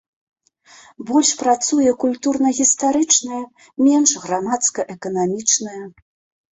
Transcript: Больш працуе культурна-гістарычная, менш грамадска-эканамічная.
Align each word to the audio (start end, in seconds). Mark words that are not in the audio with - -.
Больш 1.09 1.33
працуе 1.41 1.91
культурна-гістарычная, 2.05 3.43
менш 3.87 4.09
грамадска-эканамічная. 4.27 5.81